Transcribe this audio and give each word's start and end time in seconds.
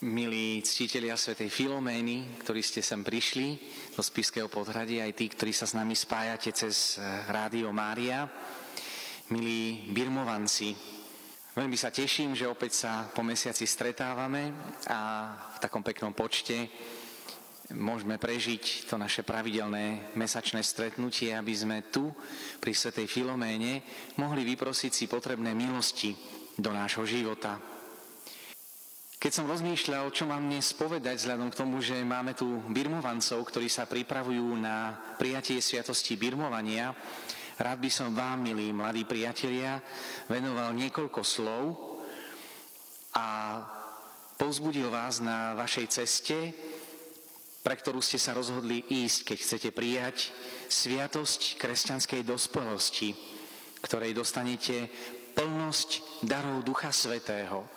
Milí 0.00 0.64
ctitelia 0.64 1.12
svätej 1.12 1.52
Filomény, 1.52 2.40
ktorí 2.40 2.64
ste 2.64 2.80
sem 2.80 3.04
prišli 3.04 3.60
do 3.92 4.00
Spiského 4.00 4.48
podhradia, 4.48 5.04
aj 5.04 5.12
tí, 5.12 5.28
ktorí 5.28 5.52
sa 5.52 5.68
s 5.68 5.76
nami 5.76 5.92
spájate 5.92 6.56
cez 6.56 6.96
eh, 6.96 7.04
Rádio 7.28 7.68
Mária, 7.68 8.24
milí 9.28 9.92
birmovanci, 9.92 10.72
veľmi 11.52 11.76
sa 11.76 11.92
teším, 11.92 12.32
že 12.32 12.48
opäť 12.48 12.80
sa 12.80 13.12
po 13.12 13.20
mesiaci 13.20 13.68
stretávame 13.68 14.72
a 14.88 15.00
v 15.52 15.68
takom 15.68 15.84
peknom 15.84 16.16
počte 16.16 16.72
môžeme 17.76 18.16
prežiť 18.16 18.88
to 18.88 18.96
naše 18.96 19.20
pravidelné 19.20 20.16
mesačné 20.16 20.64
stretnutie, 20.64 21.36
aby 21.36 21.52
sme 21.52 21.92
tu 21.92 22.08
pri 22.56 22.72
Svetej 22.72 23.04
Filoméne 23.04 23.84
mohli 24.16 24.48
vyprosiť 24.48 24.92
si 24.96 25.04
potrebné 25.12 25.52
milosti 25.52 26.16
do 26.56 26.72
nášho 26.72 27.04
života. 27.04 27.79
Keď 29.20 29.36
som 29.36 29.52
rozmýšľal, 29.52 30.16
čo 30.16 30.24
mám 30.24 30.48
dnes 30.48 30.72
povedať, 30.72 31.20
vzhľadom 31.20 31.52
k 31.52 31.58
tomu, 31.60 31.84
že 31.84 31.92
máme 32.00 32.32
tu 32.32 32.64
birmovancov, 32.72 33.44
ktorí 33.52 33.68
sa 33.68 33.84
pripravujú 33.84 34.56
na 34.56 34.96
prijatie 35.20 35.60
sviatosti 35.60 36.16
birmovania, 36.16 36.96
rád 37.60 37.84
by 37.84 37.90
som 37.92 38.16
vám, 38.16 38.40
milí 38.40 38.72
mladí 38.72 39.04
priatelia, 39.04 39.76
venoval 40.24 40.72
niekoľko 40.72 41.20
slov 41.20 41.76
a 43.12 43.60
povzbudil 44.40 44.88
vás 44.88 45.20
na 45.20 45.52
vašej 45.52 45.86
ceste, 45.92 46.56
pre 47.60 47.76
ktorú 47.76 48.00
ste 48.00 48.16
sa 48.16 48.32
rozhodli 48.32 48.88
ísť, 48.88 49.36
keď 49.36 49.36
chcete 49.36 49.68
prijať 49.76 50.32
sviatosť 50.72 51.60
kresťanskej 51.60 52.24
dospelosti, 52.24 53.12
ktorej 53.84 54.16
dostanete 54.16 54.88
plnosť 55.36 56.24
darov 56.24 56.64
Ducha 56.64 56.88
Svetého 56.88 57.68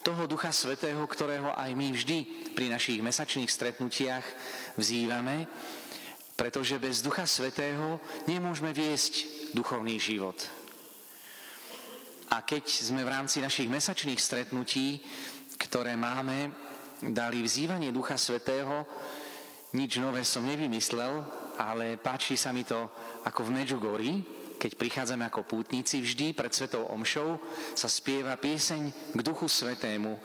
toho 0.00 0.24
Ducha 0.24 0.48
Svetého, 0.52 1.00
ktorého 1.04 1.52
aj 1.52 1.70
my 1.76 1.92
vždy 1.92 2.18
pri 2.56 2.72
našich 2.72 3.04
mesačných 3.04 3.52
stretnutiach 3.52 4.24
vzývame, 4.80 5.44
pretože 6.36 6.80
bez 6.80 7.04
Ducha 7.04 7.28
Svetého 7.28 8.00
nemôžeme 8.24 8.72
viesť 8.72 9.28
duchovný 9.52 10.00
život. 10.00 10.40
A 12.32 12.40
keď 12.40 12.64
sme 12.64 13.04
v 13.04 13.12
rámci 13.12 13.44
našich 13.44 13.68
mesačných 13.68 14.16
stretnutí, 14.16 15.04
ktoré 15.60 15.98
máme, 15.98 16.48
dali 17.04 17.44
vzývanie 17.44 17.92
Ducha 17.92 18.16
Svetého, 18.16 18.88
nič 19.76 20.00
nové 20.00 20.24
som 20.24 20.46
nevymyslel, 20.48 21.20
ale 21.60 22.00
páči 22.00 22.40
sa 22.40 22.56
mi 22.56 22.64
to 22.64 22.88
ako 23.28 23.44
v 23.44 23.54
Medjugorji, 23.60 24.39
keď 24.60 24.76
prichádzame 24.76 25.24
ako 25.24 25.48
pútnici, 25.48 26.04
vždy 26.04 26.36
pred 26.36 26.52
Svetou 26.52 26.84
Omšou 26.92 27.40
sa 27.72 27.88
spieva 27.88 28.36
pieseň 28.36 29.16
k 29.16 29.20
Duchu 29.24 29.48
Svetému, 29.48 30.20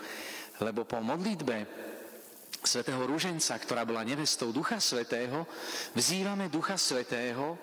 lebo 0.59 0.83
po 0.83 1.00
modlitbe 1.00 1.64
Svetého 2.59 3.00
Rúženca, 3.08 3.56
ktorá 3.56 3.88
bola 3.88 4.03
nevestou 4.03 4.52
Ducha 4.52 4.83
Svetého, 4.83 5.47
vzývame 5.95 6.52
Ducha 6.52 6.75
Svetého, 6.75 7.56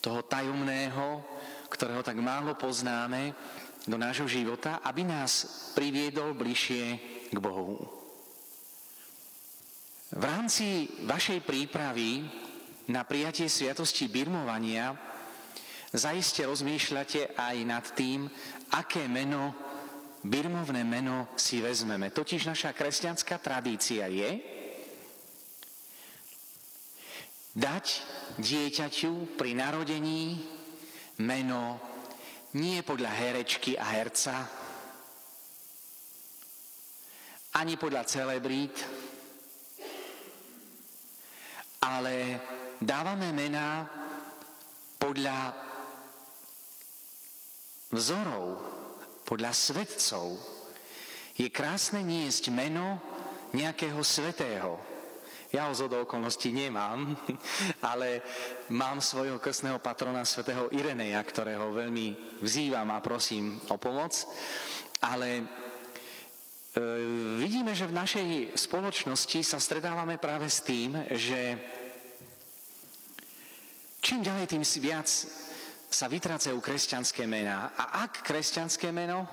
toho 0.00 0.24
tajomného, 0.24 1.20
ktorého 1.68 2.00
tak 2.00 2.16
málo 2.16 2.56
poznáme, 2.56 3.36
do 3.84 4.00
nášho 4.00 4.24
života, 4.24 4.80
aby 4.80 5.04
nás 5.04 5.44
priviedol 5.76 6.32
bližšie 6.32 6.84
k 7.28 7.36
Bohu. 7.36 7.84
V 10.14 10.24
rámci 10.24 10.88
vašej 11.04 11.44
prípravy 11.44 12.24
na 12.88 13.04
prijatie 13.04 13.48
sviatosti 13.48 14.08
birmovania 14.08 15.13
zaiste 15.94 16.42
rozmýšľate 16.42 17.38
aj 17.38 17.56
nad 17.62 17.86
tým, 17.94 18.26
aké 18.74 19.06
meno, 19.06 19.54
birmovné 20.26 20.82
meno 20.82 21.30
si 21.38 21.62
vezmeme. 21.62 22.10
Totiž 22.10 22.50
naša 22.50 22.74
kresťanská 22.74 23.38
tradícia 23.38 24.10
je 24.10 24.42
dať 27.54 27.86
dieťaťu 28.42 29.38
pri 29.38 29.54
narodení 29.54 30.42
meno 31.22 31.78
nie 32.58 32.82
podľa 32.82 33.10
herečky 33.14 33.78
a 33.78 33.86
herca, 33.94 34.46
ani 37.54 37.78
podľa 37.78 38.02
celebrít, 38.02 38.74
ale 41.86 42.42
dávame 42.82 43.30
mená 43.30 43.86
podľa 44.98 45.63
vzorov, 47.94 48.58
podľa 49.24 49.54
svetcov, 49.54 50.36
je 51.34 51.48
krásne 51.50 52.02
niesť 52.02 52.50
meno 52.50 52.98
nejakého 53.54 53.98
svetého. 54.02 54.78
Ja 55.54 55.70
ho 55.70 55.74
zo 55.74 55.86
do 55.86 56.02
okolností 56.02 56.50
nemám, 56.50 57.14
ale 57.94 58.22
mám 58.74 58.98
svojho 58.98 59.38
krstného 59.38 59.78
patrona 59.78 60.26
svetého 60.26 60.66
Ireneja, 60.74 61.22
ktorého 61.22 61.70
veľmi 61.70 62.38
vzývam 62.42 62.90
a 62.90 62.98
prosím 62.98 63.62
o 63.70 63.78
pomoc. 63.78 64.26
Ale 64.98 65.30
e, 65.38 65.44
vidíme, 67.38 67.70
že 67.70 67.86
v 67.86 67.98
našej 67.98 68.28
spoločnosti 68.58 69.46
sa 69.46 69.62
stredávame 69.62 70.18
práve 70.18 70.50
s 70.50 70.58
tým, 70.66 70.98
že 71.14 71.54
čím 74.02 74.26
ďalej, 74.26 74.50
tým 74.50 74.64
viac 74.82 75.06
sa 75.94 76.10
vytrácajú 76.10 76.58
kresťanské 76.58 77.22
mená. 77.30 77.70
A 77.78 78.02
ak 78.10 78.26
kresťanské 78.26 78.90
meno, 78.90 79.30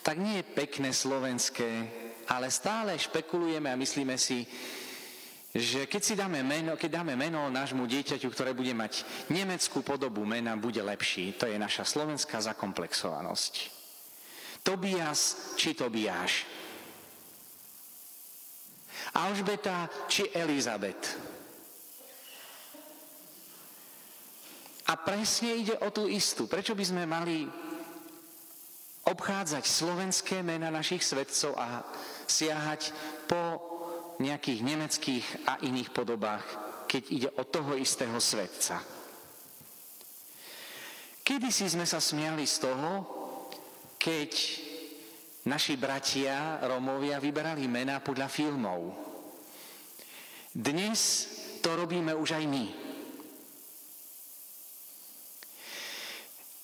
tak 0.00 0.16
nie 0.16 0.40
je 0.40 0.50
pekné 0.56 0.88
slovenské, 0.88 1.68
ale 2.32 2.48
stále 2.48 2.96
špekulujeme 2.96 3.68
a 3.68 3.76
myslíme 3.76 4.16
si, 4.16 4.48
že 5.52 5.84
keď 5.84 6.02
si 6.02 6.14
dáme 6.16 6.40
meno, 6.40 6.80
keď 6.80 7.04
dáme 7.04 7.12
meno 7.12 7.52
nášmu 7.52 7.84
dieťaťu, 7.84 8.24
ktoré 8.32 8.56
bude 8.56 8.72
mať 8.72 9.04
nemeckú 9.28 9.84
podobu 9.84 10.24
mena, 10.24 10.56
bude 10.56 10.80
lepší. 10.80 11.36
To 11.36 11.44
je 11.44 11.60
naša 11.60 11.84
slovenská 11.84 12.40
zakomplexovanosť. 12.40 13.54
Tobias 14.64 15.52
či 15.60 15.76
Tobiáš. 15.76 16.48
Alžbeta 19.12 19.92
či 20.08 20.32
Elizabet. 20.32 21.31
A 24.92 25.00
presne 25.00 25.56
ide 25.56 25.72
o 25.80 25.88
tú 25.88 26.04
istú. 26.04 26.44
Prečo 26.44 26.76
by 26.76 26.84
sme 26.84 27.08
mali 27.08 27.48
obchádzať 29.08 29.64
slovenské 29.64 30.44
mena 30.44 30.68
našich 30.68 31.00
svetcov 31.00 31.56
a 31.56 31.80
siahať 32.28 32.92
po 33.24 33.40
nejakých 34.20 34.60
nemeckých 34.60 35.26
a 35.48 35.64
iných 35.64 35.96
podobách, 35.96 36.44
keď 36.84 37.02
ide 37.08 37.28
o 37.40 37.42
toho 37.48 37.72
istého 37.80 38.20
svetca. 38.20 38.84
Kedy 41.24 41.48
si 41.48 41.72
sme 41.72 41.88
sa 41.88 41.96
smiali 41.96 42.44
z 42.44 42.56
toho, 42.60 42.90
keď 43.96 44.30
naši 45.48 45.80
bratia 45.80 46.60
Romovia 46.68 47.16
vyberali 47.16 47.64
mená 47.64 48.04
podľa 48.04 48.28
filmov. 48.28 48.92
Dnes 50.52 51.00
to 51.64 51.72
robíme 51.80 52.12
už 52.12 52.36
aj 52.36 52.44
my. 52.44 52.81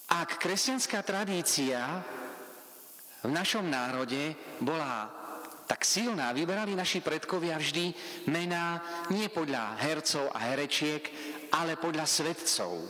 Ak 0.08 0.40
kresťanská 0.40 1.04
tradícia 1.04 2.00
v 3.20 3.28
našom 3.28 3.68
národe 3.68 4.32
bola 4.56 5.12
tak 5.68 5.84
silná, 5.84 6.32
vyberali 6.32 6.72
naši 6.72 7.04
predkovia 7.04 7.60
vždy 7.60 7.92
mená 8.32 8.80
nie 9.12 9.28
podľa 9.28 9.76
hercov 9.84 10.32
a 10.32 10.48
herečiek, 10.48 11.04
ale 11.52 11.76
podľa 11.76 12.08
svetcov. 12.08 12.88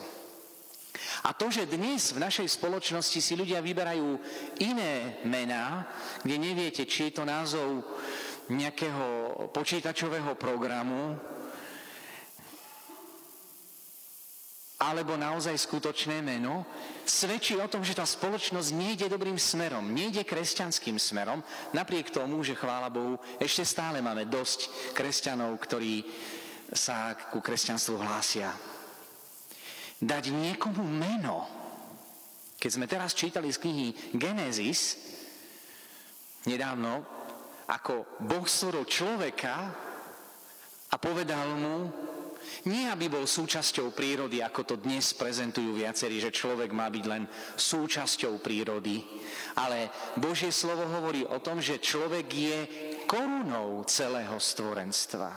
A 1.26 1.34
to, 1.34 1.50
že 1.50 1.66
dnes 1.66 2.14
v 2.14 2.22
našej 2.22 2.46
spoločnosti 2.46 3.18
si 3.18 3.34
ľudia 3.34 3.58
vyberajú 3.58 4.08
iné 4.62 5.18
mená, 5.26 5.90
kde 6.22 6.38
neviete, 6.38 6.86
či 6.86 7.10
je 7.10 7.18
to 7.18 7.26
názov 7.26 7.82
nejakého 8.46 9.50
počítačového 9.50 10.38
programu, 10.38 11.18
alebo 14.78 15.18
naozaj 15.18 15.58
skutočné 15.58 16.22
meno, 16.22 16.62
svedčí 17.02 17.58
o 17.58 17.66
tom, 17.66 17.82
že 17.82 17.98
tá 17.98 18.06
spoločnosť 18.06 18.70
nejde 18.78 19.06
dobrým 19.10 19.34
smerom, 19.34 19.90
nejde 19.90 20.22
kresťanským 20.22 21.02
smerom, 21.02 21.42
napriek 21.74 22.14
tomu, 22.14 22.46
že 22.46 22.54
chvála 22.54 22.86
Bohu, 22.86 23.18
ešte 23.42 23.66
stále 23.66 23.98
máme 23.98 24.30
dosť 24.30 24.94
kresťanov, 24.94 25.58
ktorí 25.58 26.06
sa 26.70 27.18
ku 27.34 27.42
kresťanstvu 27.42 27.98
hlásia. 27.98 28.54
Dať 29.98 30.30
niekomu 30.30 30.86
meno, 30.86 31.42
keď 32.54 32.70
sme 32.70 32.86
teraz 32.86 33.18
čítali 33.18 33.50
z 33.50 33.58
knihy 33.58 33.88
Genesis, 34.14 34.94
nedávno, 36.46 37.02
ako 37.66 38.22
Boh 38.22 38.46
stvoril 38.46 38.86
človeka 38.86 39.54
a 40.86 40.94
povedal 41.02 41.50
mu, 41.58 42.07
nie, 42.66 42.88
aby 42.90 43.08
bol 43.08 43.24
súčasťou 43.24 43.94
prírody, 43.94 44.42
ako 44.42 44.60
to 44.64 44.74
dnes 44.76 45.14
prezentujú 45.14 45.78
viacerí, 45.78 46.18
že 46.18 46.34
človek 46.34 46.74
má 46.74 46.90
byť 46.90 47.04
len 47.06 47.24
súčasťou 47.56 48.42
prírody. 48.42 49.00
Ale 49.56 49.92
Božie 50.18 50.50
slovo 50.52 50.84
hovorí 50.88 51.22
o 51.24 51.38
tom, 51.38 51.62
že 51.62 51.82
človek 51.82 52.26
je 52.28 52.58
korunou 53.06 53.84
celého 53.86 54.36
stvorenstva. 54.36 55.30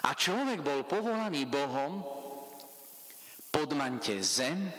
A 0.00 0.10
človek 0.16 0.64
bol 0.64 0.88
povolaný 0.88 1.44
Bohom 1.44 2.00
podmante 3.52 4.16
zem 4.24 4.70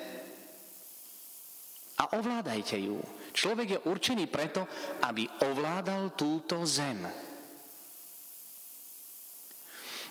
a 2.02 2.04
ovládajte 2.18 2.78
ju. 2.82 2.98
Človek 3.32 3.68
je 3.70 3.80
určený 3.86 4.26
preto, 4.28 4.66
aby 5.06 5.30
ovládal 5.46 6.18
túto 6.18 6.66
zem. 6.66 7.31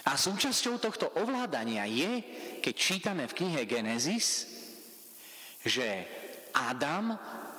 A 0.08 0.16
súčasťou 0.16 0.80
tohto 0.80 1.12
ovládania 1.20 1.84
je, 1.84 2.24
keď 2.64 2.74
čítame 2.76 3.24
v 3.28 3.36
knihe 3.36 3.68
Genesis, 3.68 4.48
že 5.60 6.08
Adam 6.56 7.12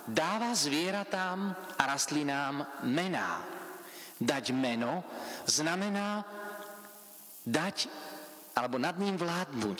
dáva 0.09 0.51
zvieratám 0.57 1.53
a 1.77 1.83
rastlinám 1.85 2.65
mená. 2.89 3.45
Dať 4.21 4.53
meno 4.53 5.05
znamená 5.45 6.25
dať 7.45 7.89
alebo 8.53 8.77
nad 8.77 8.97
ním 9.01 9.17
vládnuť. 9.17 9.79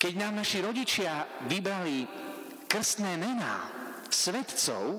Keď 0.00 0.12
nám 0.16 0.40
naši 0.40 0.64
rodičia 0.64 1.28
vybrali 1.46 2.08
krstné 2.66 3.20
mená 3.20 3.68
svetcov, 4.08 4.98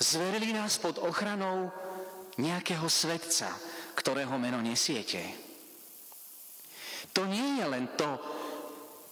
zverili 0.00 0.50
nás 0.52 0.80
pod 0.80 0.98
ochranou 0.98 1.70
nejakého 2.40 2.88
svetca, 2.90 3.54
ktorého 3.94 4.34
meno 4.36 4.58
nesiete. 4.60 5.22
To 7.14 7.24
nie 7.30 7.62
je 7.62 7.66
len 7.70 7.86
to, 7.94 8.10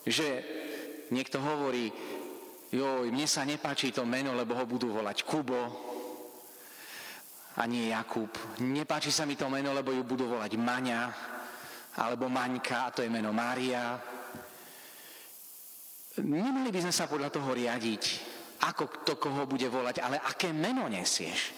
že 0.02 0.28
niekto 1.14 1.38
hovorí, 1.38 1.86
joj, 2.74 3.06
mne 3.06 3.26
sa 3.30 3.46
nepáči 3.46 3.94
to 3.94 4.02
meno, 4.02 4.34
lebo 4.34 4.58
ho 4.58 4.66
budú 4.66 4.90
volať 4.90 5.22
Kubo 5.22 5.62
a 7.54 7.62
nie 7.68 7.92
Jakub. 7.92 8.32
Nepáči 8.64 9.14
sa 9.14 9.22
mi 9.28 9.38
to 9.38 9.46
meno, 9.46 9.70
lebo 9.70 9.94
ju 9.94 10.02
budú 10.02 10.26
volať 10.34 10.58
Maňa 10.58 11.02
alebo 12.02 12.26
Maňka, 12.32 12.88
a 12.88 12.92
to 12.92 13.04
je 13.04 13.12
meno 13.12 13.30
Mária. 13.30 14.00
Nemali 16.18 16.72
by 16.72 16.80
sme 16.88 16.94
sa 16.94 17.08
podľa 17.08 17.28
toho 17.28 17.52
riadiť, 17.52 18.04
ako 18.64 19.04
to 19.04 19.14
koho 19.20 19.44
bude 19.44 19.68
volať, 19.68 20.00
ale 20.00 20.16
aké 20.20 20.52
meno 20.52 20.88
nesieš. 20.88 21.52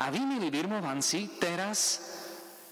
A 0.00 0.08
vy, 0.08 0.24
milí 0.24 0.48
birmovanci, 0.48 1.36
teraz 1.36 2.00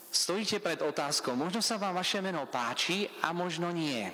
stojíte 0.08 0.64
pred 0.64 0.80
otázkou, 0.80 1.36
možno 1.36 1.60
sa 1.60 1.76
vám 1.76 2.00
vaše 2.00 2.25
meno 2.25 2.48
páči 2.48 3.04
a 3.20 3.36
možno 3.36 3.69
nie. 3.69 4.08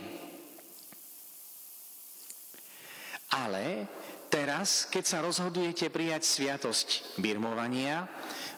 Ale 3.39 3.87
teraz, 4.27 4.91
keď 4.91 5.05
sa 5.07 5.23
rozhodujete 5.23 5.95
prijať 5.95 6.27
sviatosť 6.27 7.19
birmovania, 7.23 8.11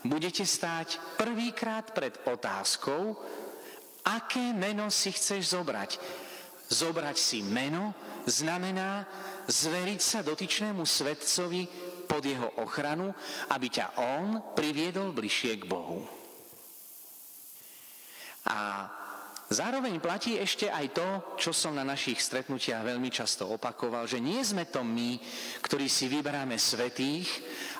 budete 0.08 0.49
stáť 0.49 1.20
prvýkrát 1.20 1.93
pred 1.93 2.17
otázkou, 2.25 3.12
aké 4.08 4.56
meno 4.56 4.88
si 4.88 5.12
chceš 5.12 5.53
zobrať. 5.53 6.00
Zobrať 6.73 7.17
si 7.20 7.44
meno 7.44 7.93
znamená 8.25 9.05
zveriť 9.47 10.00
sa 10.00 10.25
dotyčnému 10.25 10.82
svetcovi 10.82 11.86
pod 12.06 12.23
jeho 12.25 12.49
ochranu, 12.62 13.12
aby 13.53 13.67
ťa 13.69 13.99
on 14.00 14.55
priviedol 14.55 15.12
bližšie 15.12 15.61
k 15.61 15.69
Bohu. 15.69 16.00
A 18.47 18.87
zároveň 19.50 19.99
platí 19.99 20.38
ešte 20.38 20.70
aj 20.70 20.87
to, 20.94 21.08
čo 21.35 21.50
som 21.50 21.75
na 21.75 21.82
našich 21.82 22.23
stretnutiach 22.23 22.87
veľmi 22.87 23.11
často 23.11 23.50
opakoval, 23.50 24.06
že 24.06 24.23
nie 24.23 24.38
sme 24.43 24.70
to 24.70 24.87
my, 24.87 25.19
ktorí 25.67 25.91
si 25.91 26.06
vyberáme 26.06 26.55
svetých, 26.55 27.26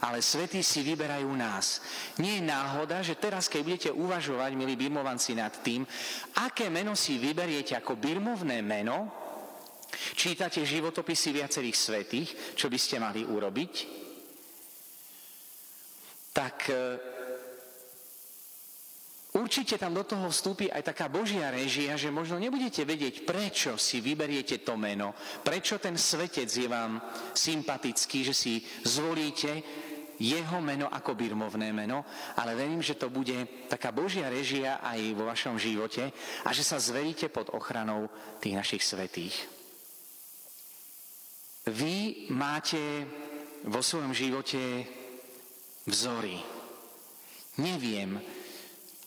ale 0.03 0.23
svetí 0.23 0.63
si 0.67 0.83
vyberajú 0.83 1.31
nás. 1.39 1.83
Nie 2.19 2.43
je 2.43 2.51
náhoda, 2.51 2.99
že 3.03 3.15
teraz, 3.15 3.47
keď 3.47 3.61
budete 3.63 3.91
uvažovať, 3.95 4.51
milí 4.59 4.75
birmovanci, 4.75 5.39
nad 5.39 5.55
tým, 5.63 5.87
aké 6.43 6.67
meno 6.67 6.99
si 6.99 7.19
vyberiete 7.19 7.79
ako 7.79 7.95
birmovné 7.95 8.59
meno, 8.63 9.07
čítate 10.19 10.67
životopisy 10.67 11.31
viacerých 11.31 11.79
svetých, 11.79 12.29
čo 12.59 12.67
by 12.67 12.79
ste 12.79 12.99
mali 12.99 13.23
urobiť, 13.23 14.06
tak 16.37 16.69
e, 16.69 16.77
určite 19.41 19.81
tam 19.81 19.97
do 19.97 20.05
toho 20.05 20.29
vstúpi 20.29 20.69
aj 20.69 20.93
taká 20.93 21.09
Božia 21.09 21.49
režia, 21.49 21.97
že 21.97 22.13
možno 22.13 22.37
nebudete 22.37 22.85
vedieť, 22.85 23.25
prečo 23.25 23.81
si 23.81 24.05
vyberiete 24.05 24.61
to 24.61 24.77
meno, 24.77 25.17
prečo 25.41 25.81
ten 25.81 25.97
svetec 25.97 26.45
je 26.53 26.69
vám 26.69 27.01
sympatický, 27.33 28.29
že 28.29 28.35
si 28.37 28.61
zvolíte 28.85 29.65
jeho 30.21 30.61
meno 30.61 30.89
ako 30.93 31.17
birmovné 31.17 31.73
meno, 31.73 32.05
ale 32.37 32.57
verím, 32.57 32.85
že 32.85 32.97
to 33.01 33.13
bude 33.13 33.69
taká 33.69 33.93
Božia 33.93 34.29
režia 34.29 34.81
aj 34.81 35.01
vo 35.17 35.29
vašom 35.29 35.57
živote 35.57 36.13
a 36.45 36.53
že 36.53 36.65
sa 36.65 36.81
zveríte 36.81 37.29
pod 37.33 37.53
ochranou 37.53 38.09
tých 38.41 38.57
našich 38.57 38.85
svetých. 38.85 39.37
Vy 41.69 42.29
máte 42.33 43.05
vo 43.67 43.83
svojom 43.83 44.15
živote 44.15 44.87
vzory. 45.87 46.37
Neviem, 47.63 48.21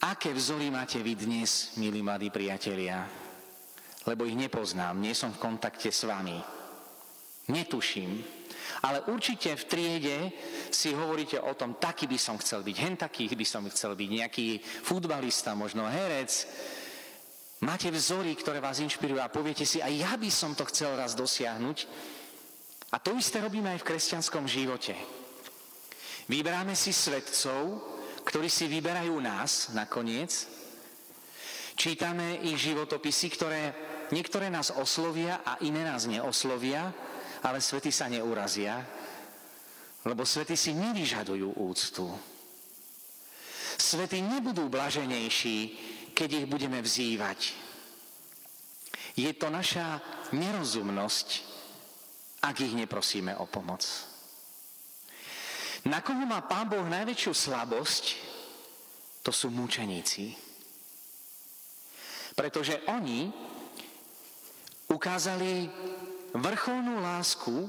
aké 0.02 0.34
vzory 0.34 0.72
máte 0.72 1.04
vy 1.04 1.14
dnes, 1.14 1.76
milí 1.78 2.02
mladí 2.02 2.32
priatelia, 2.34 3.06
lebo 4.08 4.26
ich 4.26 4.34
nepoznám, 4.34 4.98
nie 4.98 5.14
som 5.14 5.30
v 5.36 5.44
kontakte 5.44 5.92
s 5.92 6.08
vami. 6.08 6.40
Netuším, 7.52 8.24
ale 8.86 9.04
určite 9.12 9.54
v 9.58 9.68
triede 9.68 10.18
si 10.72 10.96
hovoríte 10.96 11.42
o 11.42 11.54
tom, 11.54 11.78
taký 11.78 12.08
by 12.08 12.18
som 12.18 12.40
chcel 12.40 12.64
byť, 12.64 12.76
hen 12.80 12.96
taký 12.96 13.28
by 13.28 13.46
som 13.46 13.68
chcel 13.68 13.94
byť, 13.94 14.10
nejaký 14.10 14.48
futbalista, 14.64 15.58
možno 15.58 15.84
herec. 15.86 16.48
Máte 17.60 17.92
vzory, 17.92 18.40
ktoré 18.40 18.64
vás 18.64 18.80
inšpirujú 18.80 19.20
a 19.20 19.28
poviete 19.28 19.68
si, 19.68 19.84
aj 19.84 19.94
ja 19.94 20.14
by 20.16 20.30
som 20.32 20.56
to 20.56 20.64
chcel 20.72 20.96
raz 20.96 21.12
dosiahnuť. 21.12 21.78
A 22.90 22.98
to 22.98 23.14
isté 23.14 23.44
robíme 23.44 23.68
aj 23.70 23.84
v 23.84 23.88
kresťanskom 23.94 24.48
živote. 24.48 25.19
Vyberáme 26.30 26.78
si 26.78 26.94
svetcov, 26.94 27.82
ktorí 28.22 28.46
si 28.46 28.70
vyberajú 28.70 29.18
nás 29.18 29.74
nakoniec. 29.74 30.46
Čítame 31.74 32.38
ich 32.46 32.62
životopisy, 32.62 33.28
ktoré 33.34 33.62
niektoré 34.14 34.54
nás 34.54 34.70
oslovia 34.70 35.42
a 35.42 35.58
iné 35.66 35.82
nás 35.82 36.06
neoslovia, 36.06 36.94
ale 37.42 37.58
svety 37.58 37.90
sa 37.90 38.06
neurazia, 38.06 38.78
lebo 40.06 40.22
svety 40.22 40.54
si 40.54 40.78
nevyžadujú 40.78 41.58
úctu. 41.66 42.06
Svety 43.80 44.22
nebudú 44.22 44.70
blaženejší, 44.70 45.58
keď 46.14 46.44
ich 46.44 46.46
budeme 46.46 46.78
vzývať. 46.84 47.58
Je 49.18 49.32
to 49.34 49.50
naša 49.50 49.98
nerozumnosť, 50.36 51.28
ak 52.46 52.56
ich 52.62 52.78
neprosíme 52.78 53.34
o 53.40 53.50
pomoc. 53.50 53.82
Na 55.88 56.04
koho 56.04 56.28
má 56.28 56.44
Pán 56.44 56.68
Boh 56.68 56.84
najväčšiu 56.84 57.32
slabosť, 57.32 58.04
to 59.24 59.32
sú 59.32 59.48
mučeníci. 59.54 60.36
Pretože 62.36 62.84
oni 62.88 63.32
ukázali 64.90 65.70
vrcholnú 66.36 67.00
lásku 67.00 67.68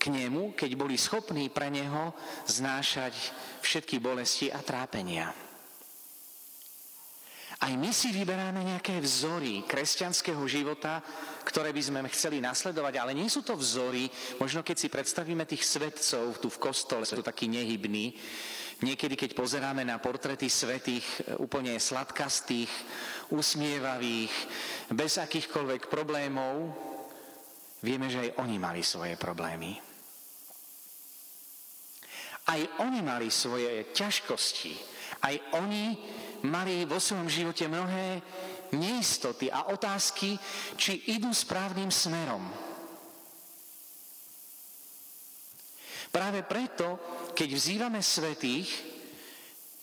k 0.00 0.08
nemu, 0.08 0.56
keď 0.56 0.70
boli 0.76 0.96
schopní 0.96 1.52
pre 1.52 1.68
neho 1.68 2.16
znášať 2.48 3.12
všetky 3.60 4.00
bolesti 4.00 4.48
a 4.48 4.64
trápenia. 4.64 5.49
Aj 7.60 7.76
my 7.76 7.92
si 7.92 8.08
vyberáme 8.08 8.64
nejaké 8.64 8.96
vzory 9.04 9.68
kresťanského 9.68 10.40
života, 10.48 11.04
ktoré 11.44 11.76
by 11.76 11.82
sme 11.84 12.00
chceli 12.08 12.40
nasledovať, 12.40 12.96
ale 12.96 13.12
nie 13.12 13.28
sú 13.28 13.44
to 13.44 13.52
vzory, 13.52 14.08
možno 14.40 14.64
keď 14.64 14.76
si 14.80 14.88
predstavíme 14.88 15.44
tých 15.44 15.68
svetcov 15.68 16.40
tu 16.40 16.48
v 16.48 16.56
kostole, 16.56 17.04
sú 17.04 17.20
takí 17.20 17.52
nehybní, 17.52 18.16
niekedy 18.80 19.12
keď 19.12 19.36
pozeráme 19.36 19.84
na 19.84 20.00
portrety 20.00 20.48
svetých 20.48 21.04
e, 21.04 21.36
úplne 21.36 21.76
sladkastých, 21.76 22.72
usmievavých, 23.28 24.32
bez 24.96 25.20
akýchkoľvek 25.20 25.92
problémov, 25.92 26.72
vieme, 27.84 28.08
že 28.08 28.24
aj 28.24 28.30
oni 28.40 28.56
mali 28.56 28.80
svoje 28.80 29.20
problémy. 29.20 29.76
Aj 32.48 32.60
oni 32.80 33.04
mali 33.04 33.28
svoje 33.28 33.92
ťažkosti. 33.92 34.74
Aj 35.20 35.36
oni 35.60 35.92
mali 36.46 36.88
vo 36.88 36.96
svojom 36.96 37.28
živote 37.28 37.68
mnohé 37.68 38.22
neistoty 38.76 39.50
a 39.50 39.72
otázky, 39.74 40.38
či 40.78 41.10
idú 41.14 41.34
správnym 41.34 41.90
smerom. 41.90 42.44
Práve 46.10 46.42
preto, 46.42 46.98
keď 47.38 47.48
vzývame 47.54 48.02
svetých 48.02 48.66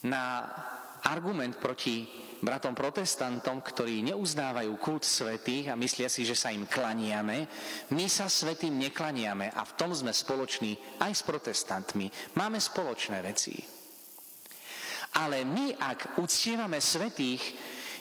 na 0.04 0.44
argument 1.08 1.56
proti 1.56 2.04
bratom 2.44 2.76
protestantom, 2.76 3.64
ktorí 3.64 4.04
neuznávajú 4.12 4.76
kult 4.78 5.08
svetých 5.08 5.72
a 5.72 5.80
myslia 5.80 6.12
si, 6.12 6.28
že 6.28 6.38
sa 6.38 6.52
im 6.52 6.68
klaniame, 6.68 7.48
my 7.96 8.06
sa 8.12 8.30
svetým 8.30 8.76
neklaniame 8.78 9.50
a 9.56 9.62
v 9.64 9.76
tom 9.80 9.96
sme 9.96 10.12
spoloční 10.14 10.78
aj 11.02 11.12
s 11.16 11.22
protestantmi. 11.24 12.12
Máme 12.36 12.60
spoločné 12.62 13.24
veci. 13.24 13.76
Ale 15.18 15.42
my, 15.42 15.74
ak 15.74 16.22
uctievame 16.22 16.78
svetých, 16.78 17.42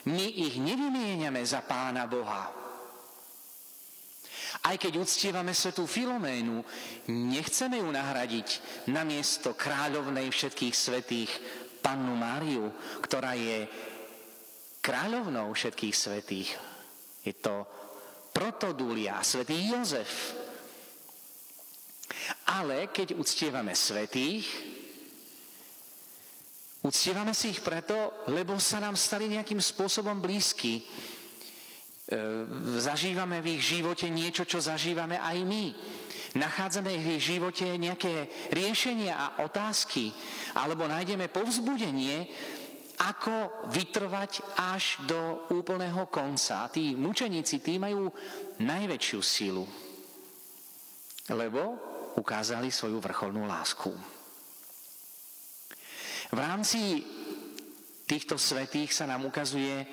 my 0.07 0.27
ich 0.47 0.61
nevymieňame 0.61 1.41
za 1.43 1.65
pána 1.65 2.05
Boha. 2.05 2.67
Aj 4.67 4.77
keď 4.79 5.03
uctievame 5.03 5.55
svetú 5.55 5.87
Filoménu, 5.87 6.63
nechceme 7.11 7.83
ju 7.83 7.89
nahradiť 7.91 8.49
na 8.91 9.03
miesto 9.03 9.55
kráľovnej 9.55 10.31
všetkých 10.31 10.75
svetých 10.75 11.31
pannu 11.83 12.15
Máriu, 12.19 12.71
ktorá 13.03 13.39
je 13.39 13.67
kráľovnou 14.83 15.51
všetkých 15.55 15.97
svetých. 15.97 16.51
Je 17.27 17.35
to 17.35 17.67
protodulia, 18.31 19.23
svetý 19.23 19.71
Jozef. 19.71 20.35
Ale 22.55 22.91
keď 22.91 23.19
uctievame 23.19 23.75
svetých, 23.75 24.47
uctievame 26.87 27.35
si 27.35 27.51
ich 27.51 27.61
preto, 27.61 28.25
lebo 28.31 28.57
sa 28.63 28.79
nám 28.79 28.95
stali 28.95 29.27
nejakým 29.27 29.59
spôsobom 29.59 30.23
blízky 30.23 30.87
E, 32.07 32.47
zažívame 32.79 33.43
v 33.43 33.59
ich 33.59 33.67
živote 33.67 34.07
niečo, 34.07 34.47
čo 34.47 34.63
zažívame 34.63 35.19
aj 35.19 35.43
my. 35.43 35.75
Nachádzame 36.39 36.95
v 36.95 37.19
ich 37.19 37.35
živote 37.35 37.67
nejaké 37.67 38.31
riešenia 38.55 39.19
a 39.19 39.27
otázky, 39.43 40.15
alebo 40.55 40.87
nájdeme 40.87 41.27
povzbudenie, 41.27 42.31
ako 43.03 43.67
vytrvať 43.75 44.39
až 44.55 45.03
do 45.03 45.51
úplného 45.51 46.07
konca. 46.07 46.71
Tí 46.71 46.95
mučeníci, 46.95 47.59
tí 47.59 47.75
majú 47.75 48.15
najväčšiu 48.63 49.21
silu, 49.21 49.67
lebo 51.35 51.75
ukázali 52.15 52.71
svoju 52.71 53.03
vrcholnú 53.03 53.51
lásku. 53.51 54.16
V 56.33 56.39
rámci 56.39 57.05
týchto 58.07 58.39
svetých 58.39 58.91
sa 58.91 59.07
nám 59.07 59.27
ukazuje 59.27 59.87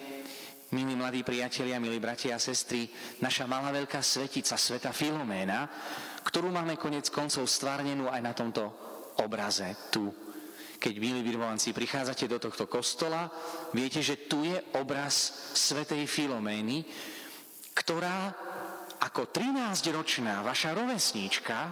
Milí 0.74 0.98
mladí 0.98 1.22
priatelia, 1.22 1.78
milí 1.78 2.02
bratia 2.02 2.34
a 2.34 2.42
sestry, 2.42 2.90
naša 3.22 3.46
malá 3.46 3.70
veľká 3.70 4.02
svetica, 4.02 4.58
sveta 4.58 4.90
Filoména, 4.90 5.70
ktorú 6.26 6.50
máme 6.50 6.82
konec 6.82 7.14
koncov 7.14 7.46
stvárnenú 7.46 8.10
aj 8.10 8.22
na 8.26 8.34
tomto 8.34 8.74
obraze 9.22 9.70
tu. 9.94 10.10
Keď, 10.82 10.94
milí 10.98 11.22
birmovanci, 11.22 11.78
prichádzate 11.78 12.26
do 12.26 12.42
tohto 12.42 12.66
kostola, 12.66 13.30
viete, 13.70 14.02
že 14.02 14.26
tu 14.26 14.42
je 14.42 14.58
obraz 14.74 15.54
svetej 15.54 16.10
Filomény, 16.10 16.82
ktorá 17.78 18.34
ako 18.98 19.30
13-ročná 19.30 20.42
vaša 20.42 20.74
rovesníčka 20.74 21.70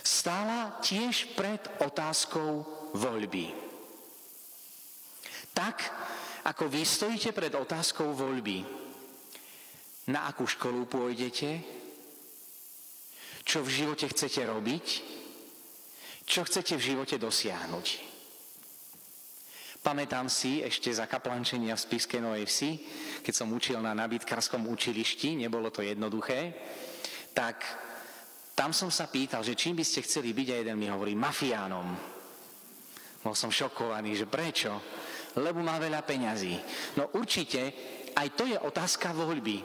stála 0.00 0.80
tiež 0.80 1.36
pred 1.36 1.60
otázkou 1.84 2.77
voľby. 2.94 3.52
Tak, 5.52 5.76
ako 6.46 6.70
vy 6.70 6.86
stojíte 6.86 7.34
pred 7.34 7.52
otázkou 7.52 8.14
voľby, 8.14 8.62
na 10.08 10.30
akú 10.30 10.48
školu 10.48 10.88
pôjdete, 10.88 11.60
čo 13.44 13.60
v 13.60 13.68
živote 13.68 14.08
chcete 14.08 14.40
robiť, 14.44 14.86
čo 16.28 16.44
chcete 16.44 16.76
v 16.76 16.86
živote 16.92 17.16
dosiahnuť. 17.16 17.86
Pamätám 19.78 20.28
si 20.28 20.60
ešte 20.60 20.92
za 20.92 21.08
kaplančenia 21.08 21.72
v 21.72 21.84
Spiske 21.84 22.20
Novej 22.20 22.44
Vsi, 22.44 22.70
keď 23.24 23.34
som 23.34 23.48
učil 23.54 23.80
na 23.80 23.96
nabitkarskom 23.96 24.68
učilišti, 24.68 25.38
nebolo 25.38 25.72
to 25.72 25.80
jednoduché, 25.80 26.52
tak 27.32 27.62
tam 28.52 28.74
som 28.74 28.90
sa 28.90 29.06
pýtal, 29.06 29.46
že 29.46 29.54
čím 29.54 29.78
by 29.78 29.84
ste 29.86 30.04
chceli 30.04 30.34
byť 30.34 30.48
a 30.50 30.58
jeden 30.60 30.76
mi 30.76 30.90
hovorí 30.90 31.14
mafiánom. 31.14 32.17
Bol 33.22 33.34
som 33.34 33.50
šokovaný, 33.50 34.14
že 34.14 34.26
prečo? 34.30 34.72
lebo 35.38 35.62
má 35.62 35.78
veľa 35.78 36.02
peňazí. 36.02 36.58
No 36.98 37.14
určite 37.14 37.72
aj 38.16 38.28
to 38.34 38.44
je 38.48 38.58
otázka 38.58 39.14
voľby. 39.14 39.62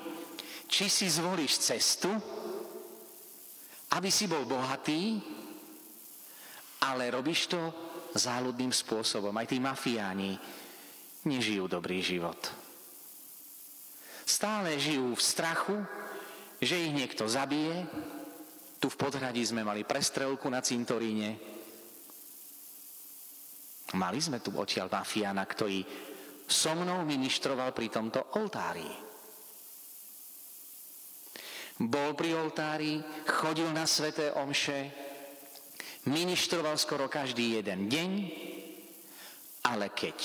Či 0.69 0.85
si 0.89 1.07
zvolíš 1.09 1.61
cestu, 1.61 2.09
aby 3.93 4.09
si 4.09 4.25
bol 4.25 4.45
bohatý, 4.45 5.21
ale 6.83 7.13
robíš 7.13 7.49
to 7.49 7.61
záľudným 8.13 8.73
spôsobom. 8.73 9.33
Aj 9.37 9.47
tí 9.49 9.61
mafiáni 9.61 10.37
nežijú 11.29 11.69
dobrý 11.69 12.01
život. 12.01 12.37
Stále 14.23 14.79
žijú 14.79 15.13
v 15.13 15.21
strachu, 15.21 15.77
že 16.63 16.79
ich 16.79 16.95
niekto 16.95 17.27
zabije. 17.27 17.85
Tu 18.79 18.87
v 18.87 18.99
podhradí 18.99 19.43
sme 19.43 19.63
mali 19.63 19.87
prestrelku 19.87 20.47
na 20.47 20.59
cintoríne. 20.63 21.52
Mali 23.93 24.17
sme 24.17 24.41
tu 24.41 24.49
odtiaľ 24.57 24.89
mafiána, 24.89 25.45
ktorý 25.45 25.85
so 26.49 26.73
mnou 26.73 27.05
ministroval 27.05 27.71
pri 27.71 27.87
tomto 27.93 28.33
oltári. 28.41 28.89
Bol 31.77 32.13
pri 32.13 32.37
oltári, 32.37 33.01
chodil 33.25 33.69
na 33.73 33.85
sveté 33.89 34.33
omše, 34.33 34.93
ministroval 36.09 36.77
skoro 36.77 37.09
každý 37.09 37.61
jeden 37.61 37.89
deň, 37.89 38.11
ale 39.65 39.89
keď, 39.93 40.17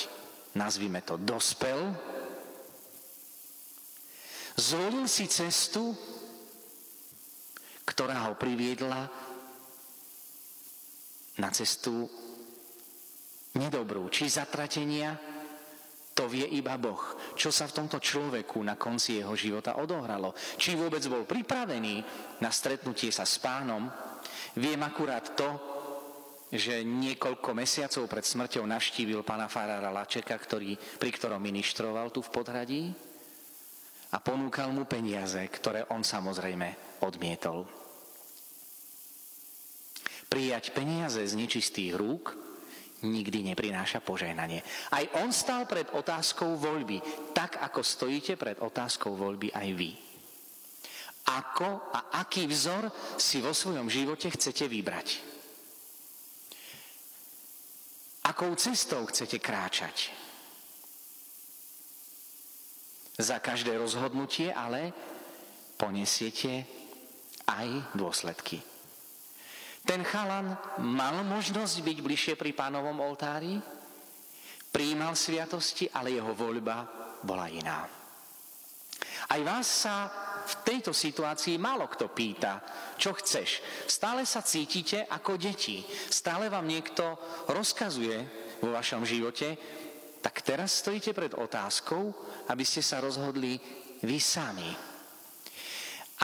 nazvime 0.57 1.01
to, 1.05 1.17
dospel, 1.17 1.93
zvolil 4.57 5.09
si 5.09 5.25
cestu, 5.31 5.97
ktorá 7.89 8.29
ho 8.29 8.37
priviedla 8.37 9.09
na 11.39 11.49
cestu 11.55 12.11
nedobrú, 13.59 14.07
či 14.07 14.31
zatratenia, 14.31 15.19
to 16.19 16.27
vie 16.27 16.47
iba 16.59 16.75
Boh. 16.75 16.99
Čo 17.39 17.55
sa 17.55 17.71
v 17.71 17.79
tomto 17.79 18.03
človeku 18.03 18.59
na 18.67 18.75
konci 18.75 19.23
jeho 19.23 19.39
života 19.39 19.79
odohralo. 19.79 20.35
Či 20.35 20.75
vôbec 20.75 20.99
bol 21.07 21.23
pripravený 21.23 22.03
na 22.43 22.51
stretnutie 22.51 23.15
sa 23.15 23.23
s 23.23 23.39
pánom. 23.39 23.87
Viem 24.59 24.83
akurát 24.83 25.23
to, 25.39 25.47
že 26.51 26.83
niekoľko 26.83 27.55
mesiacov 27.55 28.11
pred 28.11 28.27
smrťou 28.27 28.67
navštívil 28.67 29.23
pána 29.23 29.47
farára 29.47 29.95
Lačeka, 29.95 30.35
ktorý, 30.35 30.75
pri 30.75 31.11
ktorom 31.15 31.39
ministroval 31.39 32.11
tu 32.11 32.19
v 32.19 32.33
podhradí 32.35 32.83
a 34.11 34.19
ponúkal 34.19 34.75
mu 34.75 34.91
peniaze, 34.91 35.39
ktoré 35.39 35.87
on 35.95 36.03
samozrejme 36.03 36.99
odmietol. 37.05 37.63
Prijať 40.27 40.75
peniaze 40.75 41.21
z 41.23 41.35
nečistých 41.39 41.95
rúk 41.95 42.48
nikdy 43.07 43.53
neprináša 43.53 44.03
požehnanie. 44.03 44.65
Aj 44.91 45.05
on 45.23 45.31
stal 45.31 45.69
pred 45.71 45.87
otázkou 45.95 46.59
voľby, 46.59 46.99
tak 47.31 47.63
ako 47.63 47.85
stojíte 47.85 48.35
pred 48.35 48.59
otázkou 48.59 49.15
voľby 49.15 49.55
aj 49.55 49.69
vy. 49.77 49.91
Ako 51.29 51.93
a 51.93 52.25
aký 52.25 52.49
vzor 52.49 52.89
si 53.21 53.45
vo 53.45 53.53
svojom 53.53 53.93
živote 53.93 54.33
chcete 54.33 54.65
vybrať? 54.65 55.09
Akou 58.25 58.53
cestou 58.57 59.05
chcete 59.09 59.37
kráčať? 59.37 60.13
Za 63.19 63.43
každé 63.43 63.77
rozhodnutie 63.77 64.55
ale 64.55 64.95
ponesiete 65.77 66.65
aj 67.51 67.93
dôsledky. 67.99 68.78
Ten 69.89 70.05
chalan 70.05 70.53
mal 70.85 71.25
možnosť 71.25 71.81
byť 71.81 71.99
bližšie 72.05 72.35
pri 72.37 72.53
pánovom 72.53 73.01
oltári, 73.01 73.57
príjmal 74.69 75.17
sviatosti, 75.17 75.89
ale 75.89 76.13
jeho 76.13 76.37
voľba 76.37 76.85
bola 77.25 77.49
iná. 77.49 77.89
Aj 79.33 79.41
vás 79.41 79.65
sa 79.65 80.13
v 80.45 80.55
tejto 80.61 80.93
situácii 80.93 81.57
málo 81.57 81.89
kto 81.89 82.13
pýta, 82.13 82.61
čo 83.01 83.17
chceš. 83.17 83.65
Stále 83.89 84.29
sa 84.29 84.45
cítite 84.45 85.09
ako 85.09 85.41
deti. 85.41 85.81
Stále 86.13 86.53
vám 86.53 86.69
niekto 86.69 87.17
rozkazuje 87.49 88.17
vo 88.61 88.77
vašom 88.77 89.09
živote, 89.09 89.57
tak 90.21 90.45
teraz 90.45 90.85
stojíte 90.85 91.17
pred 91.17 91.33
otázkou, 91.33 92.13
aby 92.53 92.65
ste 92.65 92.85
sa 92.85 93.01
rozhodli 93.01 93.57
vy 94.05 94.19
sami. 94.21 94.69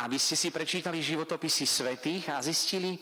Aby 0.04 0.18
ste 0.21 0.35
si 0.35 0.50
prečítali 0.50 0.99
životopisy 1.00 1.64
svetých 1.64 2.28
a 2.35 2.42
zistili, 2.42 2.99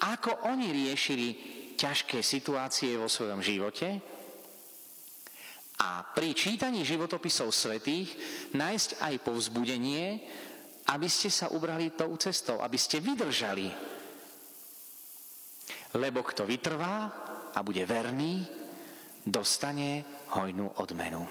ako 0.00 0.50
oni 0.50 0.72
riešili 0.72 1.28
ťažké 1.74 2.22
situácie 2.22 2.94
vo 2.94 3.10
svojom 3.10 3.42
živote 3.42 4.14
a 5.82 6.06
pri 6.14 6.30
čítaní 6.32 6.86
životopisov 6.86 7.50
svetých 7.50 8.14
nájsť 8.54 9.02
aj 9.02 9.14
povzbudenie, 9.26 10.22
aby 10.94 11.08
ste 11.10 11.28
sa 11.28 11.50
ubrali 11.50 11.92
tou 11.98 12.14
cestou, 12.14 12.62
aby 12.62 12.78
ste 12.78 13.02
vydržali. 13.02 13.68
Lebo 15.98 16.22
kto 16.22 16.46
vytrvá 16.46 17.10
a 17.54 17.58
bude 17.62 17.82
verný, 17.86 18.46
dostane 19.26 20.04
hojnú 20.34 20.78
odmenu. 20.78 21.26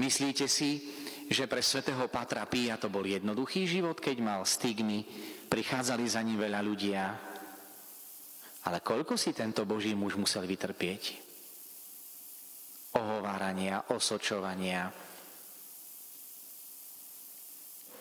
Myslíte 0.00 0.48
si, 0.48 0.80
že 1.28 1.44
pre 1.50 1.60
svätého 1.60 2.06
Patra 2.06 2.46
Pia 2.46 2.78
to 2.78 2.86
bol 2.88 3.04
jednoduchý 3.04 3.66
život, 3.66 3.98
keď 3.98 4.16
mal 4.22 4.40
stigmy, 4.46 5.04
prichádzali 5.50 6.04
za 6.06 6.22
ním 6.24 6.40
veľa 6.40 6.60
ľudia. 6.64 7.02
Ale 8.62 8.78
koľko 8.78 9.18
si 9.18 9.34
tento 9.34 9.66
Boží 9.66 9.92
muž 9.92 10.14
musel 10.14 10.46
vytrpieť? 10.46 11.18
Ohovárania, 12.94 13.90
osočovania, 13.90 14.92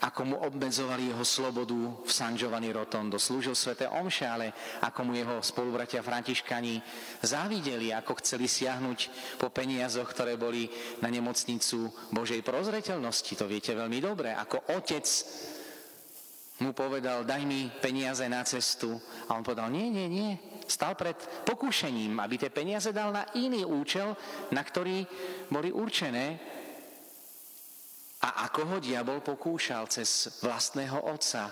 ako 0.01 0.22
mu 0.25 0.36
obmedzovali 0.41 1.13
jeho 1.13 1.22
slobodu 1.22 1.77
v 2.01 2.10
San 2.10 2.34
Giovanni 2.34 2.74
Rotondo. 2.74 3.22
Slúžil 3.22 3.53
svete 3.53 3.86
omše, 3.86 4.25
ale 4.25 4.50
ako 4.81 5.05
mu 5.05 5.13
jeho 5.13 5.46
spolubratia 5.46 6.01
františkani 6.01 6.81
závideli, 7.22 7.93
ako 7.93 8.17
chceli 8.17 8.50
siahnuť 8.50 9.00
po 9.38 9.53
peniazoch, 9.53 10.10
ktoré 10.10 10.41
boli 10.41 10.65
na 11.05 11.13
nemocnicu 11.13 11.93
Božej 12.10 12.41
prozreteľnosti. 12.41 13.38
To 13.38 13.46
viete 13.46 13.77
veľmi 13.77 14.01
dobre. 14.01 14.34
Ako 14.34 14.74
otec 14.74 15.05
mu 16.62 16.74
povedal, 16.74 17.25
daj 17.25 17.41
mi 17.46 17.70
peniaze 17.70 18.25
na 18.25 18.41
cestu. 18.41 18.98
A 19.29 19.38
on 19.38 19.46
povedal, 19.46 19.70
nie, 19.70 19.89
nie, 19.89 20.10
nie. 20.10 20.31
Stal 20.65 20.98
pred 20.98 21.17
pokúšením, 21.46 22.17
aby 22.22 22.41
tie 22.41 22.50
peniaze 22.53 22.89
dal 22.89 23.13
na 23.13 23.29
iný 23.38 23.65
účel, 23.65 24.17
na 24.53 24.62
ktorý 24.65 25.05
boli 25.50 25.74
určené 25.74 26.39
a 28.22 28.46
ako 28.46 28.62
ho 28.70 28.78
diabol 28.78 29.20
pokúšal 29.25 29.90
cez 29.90 30.30
vlastného 30.46 31.10
otca. 31.10 31.50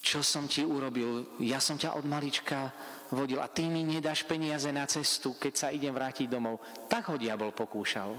Čo 0.00 0.24
som 0.24 0.50
ti 0.50 0.66
urobil? 0.66 1.38
Ja 1.44 1.62
som 1.62 1.78
ťa 1.78 1.94
od 1.94 2.08
malička 2.08 2.72
vodil 3.12 3.38
a 3.38 3.46
ty 3.52 3.68
mi 3.70 3.86
nedáš 3.86 4.26
peniaze 4.26 4.66
na 4.72 4.88
cestu, 4.90 5.36
keď 5.38 5.52
sa 5.54 5.68
idem 5.70 5.94
vrátiť 5.94 6.26
domov. 6.26 6.58
Tak 6.90 7.14
ho 7.14 7.16
diabol 7.20 7.54
pokúšal. 7.54 8.16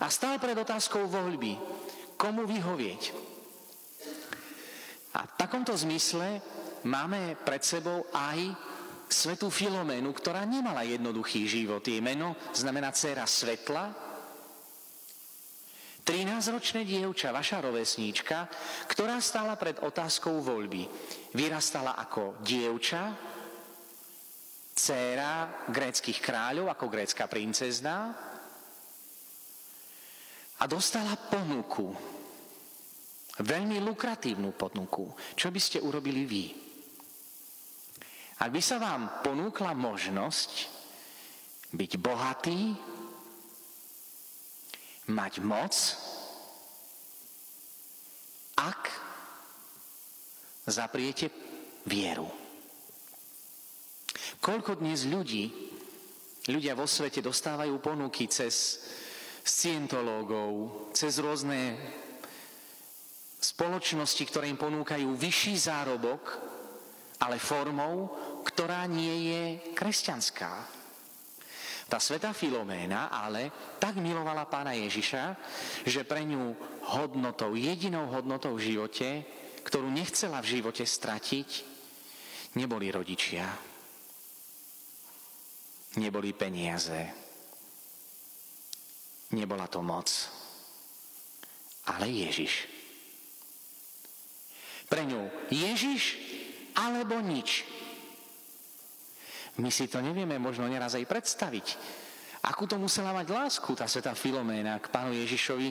A 0.00 0.06
stál 0.08 0.40
pred 0.40 0.56
otázkou 0.56 1.04
voľby. 1.04 1.58
Komu 2.16 2.48
vyhovieť? 2.48 3.02
A 5.14 5.20
v 5.28 5.32
takomto 5.38 5.74
zmysle 5.76 6.40
máme 6.86 7.36
pred 7.44 7.60
sebou 7.62 8.06
aj 8.10 8.38
svetú 9.10 9.52
Filoménu, 9.52 10.10
ktorá 10.10 10.42
nemala 10.42 10.82
jednoduchý 10.82 11.46
život. 11.46 11.84
Jej 11.84 12.02
meno 12.02 12.34
znamená 12.50 12.90
dcera 12.90 13.28
svetla, 13.28 14.03
13-ročné 16.04 16.84
dievča, 16.84 17.32
vaša 17.32 17.64
rovesníčka, 17.64 18.44
ktorá 18.92 19.16
stála 19.24 19.56
pred 19.56 19.80
otázkou 19.80 20.44
voľby. 20.44 20.84
Vyrastala 21.32 21.96
ako 21.96 22.44
dievča, 22.44 23.16
dcéra 24.76 25.64
gréckých 25.72 26.20
kráľov, 26.20 26.68
ako 26.68 26.92
grécka 26.92 27.24
princezná 27.24 28.12
a 30.60 30.64
dostala 30.68 31.16
ponuku, 31.16 31.90
veľmi 33.40 33.80
lukratívnu 33.82 34.54
ponuku. 34.54 35.08
Čo 35.34 35.48
by 35.48 35.60
ste 35.60 35.82
urobili 35.82 36.22
vy? 36.28 36.44
Ak 38.44 38.50
by 38.50 38.60
sa 38.60 38.76
vám 38.76 39.24
ponúkla 39.24 39.72
možnosť 39.72 40.50
byť 41.74 41.92
bohatý, 41.98 42.60
mať 45.10 45.32
moc, 45.44 45.74
ak 48.56 48.80
zapriete 50.64 51.28
vieru. 51.84 52.28
Koľko 54.40 54.80
dnes 54.80 55.04
ľudí, 55.08 55.52
ľudia 56.48 56.76
vo 56.76 56.88
svete 56.88 57.24
dostávajú 57.24 57.80
ponuky 57.80 58.28
cez 58.28 58.80
scientológov, 59.44 60.88
cez 60.96 61.20
rôzne 61.20 61.76
spoločnosti, 63.40 64.24
ktoré 64.24 64.48
im 64.48 64.56
ponúkajú 64.56 65.12
vyšší 65.16 65.54
zárobok, 65.68 66.22
ale 67.20 67.36
formou, 67.36 68.08
ktorá 68.44 68.88
nie 68.88 69.32
je 69.32 69.42
kresťanská. 69.76 70.83
Tá 71.94 72.02
sveta 72.02 72.34
Filoména 72.34 73.06
ale 73.06 73.54
tak 73.78 74.02
milovala 74.02 74.50
pána 74.50 74.74
Ježiša, 74.74 75.38
že 75.86 76.02
pre 76.02 76.26
ňu 76.26 76.50
hodnotou, 76.90 77.54
jedinou 77.54 78.10
hodnotou 78.10 78.58
v 78.58 78.74
živote, 78.74 79.22
ktorú 79.62 79.86
nechcela 79.94 80.42
v 80.42 80.58
živote 80.58 80.82
stratiť, 80.82 81.48
neboli 82.58 82.90
rodičia, 82.90 83.46
neboli 86.02 86.34
peniaze, 86.34 86.98
nebola 89.38 89.70
to 89.70 89.78
moc, 89.78 90.10
ale 91.94 92.10
Ježiš. 92.10 92.66
Pre 94.90 95.02
ňu 95.06 95.30
Ježiš 95.46 96.18
alebo 96.74 97.22
nič. 97.22 97.62
My 99.62 99.70
si 99.70 99.86
to 99.86 100.02
nevieme 100.02 100.34
možno 100.42 100.66
neraz 100.66 100.98
aj 100.98 101.06
predstaviť. 101.06 101.66
Akú 102.44 102.66
to 102.68 102.76
musela 102.76 103.14
mať 103.14 103.30
lásku 103.30 103.70
tá 103.72 103.86
sveta 103.88 104.12
Filoména 104.12 104.82
k 104.82 104.90
pánu 104.90 105.14
Ježišovi, 105.14 105.68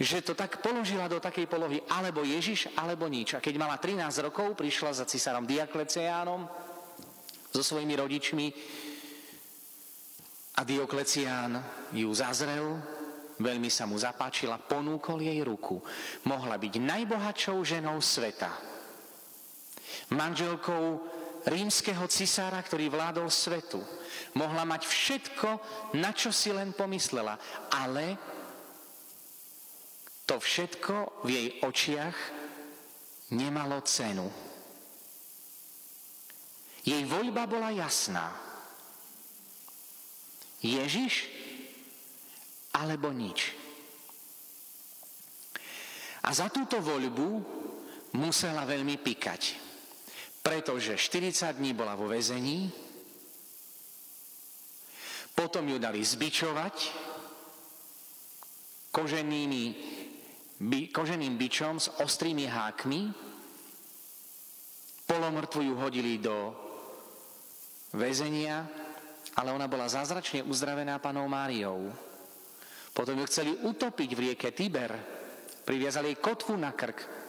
že 0.00 0.24
to 0.24 0.32
tak 0.32 0.64
položila 0.64 1.12
do 1.12 1.20
takej 1.20 1.44
polohy, 1.44 1.84
alebo 1.92 2.24
Ježiš, 2.24 2.72
alebo 2.72 3.04
nič. 3.04 3.36
A 3.36 3.44
keď 3.44 3.60
mala 3.60 3.76
13 3.76 4.24
rokov, 4.24 4.56
prišla 4.56 4.96
za 4.96 5.04
cisárom 5.04 5.44
Diakleciánom 5.44 6.48
so 7.52 7.60
svojimi 7.60 8.00
rodičmi 8.00 8.46
a 10.56 10.64
Dioklecián 10.64 11.60
ju 11.92 12.08
zazrel, 12.16 12.80
veľmi 13.36 13.68
sa 13.68 13.84
mu 13.84 14.00
zapáčila, 14.00 14.56
ponúkol 14.56 15.20
jej 15.20 15.44
ruku. 15.44 15.84
Mohla 16.24 16.56
byť 16.56 16.74
najbohatšou 16.80 17.60
ženou 17.60 18.00
sveta. 18.00 18.56
Manželkou 20.16 21.19
rímskeho 21.46 22.04
cisára, 22.10 22.60
ktorý 22.60 22.92
vládol 22.92 23.32
svetu. 23.32 23.80
Mohla 24.36 24.68
mať 24.68 24.82
všetko, 24.84 25.48
na 25.96 26.12
čo 26.12 26.28
si 26.34 26.52
len 26.52 26.76
pomyslela, 26.76 27.38
ale 27.72 28.18
to 30.28 30.36
všetko 30.36 31.24
v 31.24 31.28
jej 31.28 31.48
očiach 31.64 32.16
nemalo 33.34 33.80
cenu. 33.86 34.28
Jej 36.84 37.02
voľba 37.06 37.44
bola 37.46 37.70
jasná. 37.72 38.30
Ježiš 40.60 41.28
alebo 42.76 43.10
nič. 43.10 43.56
A 46.20 46.36
za 46.36 46.52
túto 46.52 46.78
voľbu 46.84 47.28
musela 48.14 48.68
veľmi 48.68 49.00
pikať 49.00 49.69
pretože 50.40 50.96
40 50.96 51.56
dní 51.56 51.76
bola 51.76 51.94
vo 51.94 52.08
väzení, 52.08 52.72
potom 55.36 55.64
ju 55.68 55.80
dali 55.80 56.04
zbičovať 56.04 56.76
koženými, 58.92 59.64
by, 60.60 60.80
koženým 60.92 61.34
bičom 61.40 61.80
s 61.80 61.88
ostrými 62.00 62.44
hákmi, 62.44 63.00
polomrtvu 65.08 65.60
ju 65.64 65.74
hodili 65.80 66.20
do 66.20 66.52
väzenia, 67.96 68.68
ale 69.38 69.50
ona 69.50 69.66
bola 69.66 69.88
zázračne 69.88 70.44
uzdravená 70.44 70.98
panou 71.02 71.26
Máriou. 71.26 71.90
Potom 72.90 73.18
ju 73.18 73.24
chceli 73.30 73.54
utopiť 73.54 74.10
v 74.12 74.22
rieke 74.28 74.50
Tiber, 74.50 74.92
priviazali 75.64 76.14
jej 76.14 76.22
kotvu 76.22 76.58
na 76.58 76.74
krk, 76.74 77.19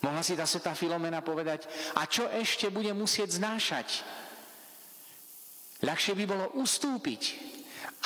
Mohla 0.00 0.22
si 0.24 0.32
tá 0.32 0.48
sveta 0.48 0.72
Filomena 0.72 1.20
povedať, 1.20 1.68
a 1.96 2.08
čo 2.08 2.24
ešte 2.32 2.72
bude 2.72 2.88
musieť 2.96 3.36
znášať? 3.36 4.00
Ľahšie 5.84 6.12
by 6.16 6.24
bolo 6.24 6.46
ustúpiť, 6.60 7.22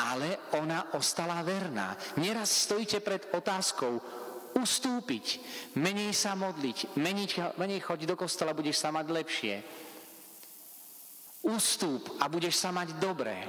ale 0.03 0.51
ona 0.59 0.95
ostala 0.99 1.39
verná. 1.47 1.95
Neraz 2.19 2.67
stojíte 2.67 2.99
pred 2.99 3.31
otázkou, 3.31 4.03
ustúpiť, 4.59 5.43
menej 5.79 6.15
sa 6.15 6.39
modliť, 6.39 6.99
menej, 6.99 7.55
menej 7.59 7.83
choď 7.83 8.11
do 8.11 8.17
kostola, 8.19 8.55
budeš 8.55 8.83
sa 8.83 8.95
mať 8.95 9.07
lepšie. 9.11 9.55
Ustúp 11.45 12.19
a 12.23 12.31
budeš 12.31 12.59
sa 12.59 12.75
mať 12.75 12.97
dobré. 12.99 13.47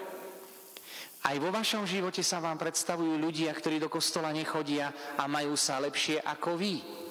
Aj 1.25 1.33
vo 1.41 1.49
vašom 1.49 1.89
živote 1.89 2.21
sa 2.21 2.37
vám 2.37 2.61
predstavujú 2.61 3.17
ľudia, 3.17 3.49
ktorí 3.49 3.81
do 3.81 3.89
kostola 3.89 4.29
nechodia 4.29 4.93
a 5.17 5.25
majú 5.25 5.57
sa 5.57 5.81
lepšie 5.81 6.21
ako 6.21 6.53
vy. 6.53 7.04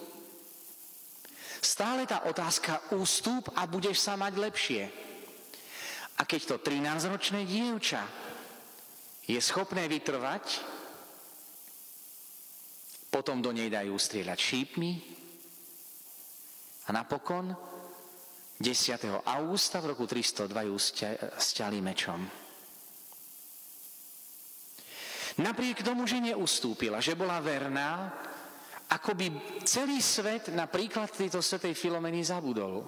Stále 1.64 2.04
tá 2.04 2.28
otázka 2.28 2.92
ústup 2.92 3.48
a 3.56 3.64
budeš 3.64 4.04
sa 4.04 4.20
mať 4.20 4.36
lepšie. 4.36 4.84
A 6.20 6.28
keď 6.28 6.40
to 6.44 6.56
13-ročné 6.60 7.48
dievča 7.48 8.04
je 9.24 9.40
schopné 9.40 9.88
vytrvať, 9.88 10.60
potom 13.08 13.40
do 13.40 13.48
nej 13.48 13.72
dajú 13.72 13.96
strieľať 13.96 14.38
šípmi 14.38 14.92
a 16.84 16.88
napokon 16.92 17.56
10. 18.60 19.24
augusta 19.24 19.80
v 19.80 19.96
roku 19.96 20.04
302 20.04 20.68
ju 20.68 20.76
stiali 21.40 21.80
mečom. 21.80 22.20
Napriek 25.40 25.82
tomu, 25.82 26.06
že 26.06 26.22
neustúpila, 26.22 27.00
že 27.00 27.18
bola 27.18 27.42
verná, 27.42 28.12
ako 28.92 29.10
by 29.16 29.26
celý 29.64 29.98
svet 30.04 30.52
na 30.52 30.68
príklad 30.68 31.08
tejto 31.08 31.40
svetej 31.40 31.72
Filomeny 31.72 32.20
zabudol. 32.20 32.84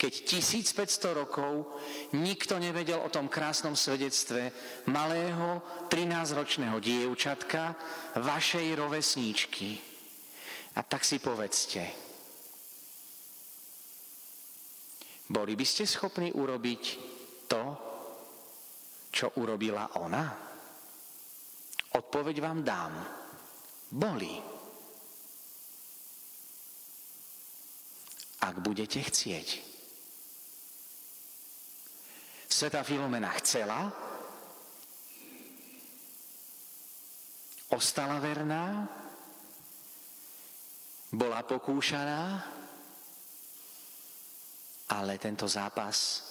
Keď 0.00 0.12
1500 0.32 1.12
rokov 1.12 1.76
nikto 2.16 2.56
nevedel 2.56 3.04
o 3.04 3.12
tom 3.12 3.28
krásnom 3.28 3.76
svedectve 3.76 4.48
malého 4.88 5.60
13-ročného 5.92 6.80
dievčatka, 6.80 7.76
vašej 8.16 8.80
rovesníčky. 8.80 9.76
A 10.78 10.80
tak 10.80 11.04
si 11.04 11.20
povedzte, 11.20 11.84
boli 15.28 15.52
by 15.52 15.66
ste 15.68 15.84
schopní 15.84 16.32
urobiť 16.32 16.82
to, 17.44 17.62
čo 19.12 19.36
urobila 19.36 20.00
ona? 20.00 20.24
Odpoveď 21.92 22.36
vám 22.40 22.64
dám. 22.64 23.19
Boli. 23.90 24.38
Ak 28.40 28.54
budete 28.62 29.02
chcieť. 29.02 29.48
Sveta 32.50 32.82
Filomena 32.86 33.30
chcela, 33.38 33.90
ostala 37.70 38.18
verná, 38.18 38.86
bola 41.10 41.42
pokúšaná, 41.42 42.42
ale 44.90 45.18
tento 45.18 45.46
zápas 45.46 46.26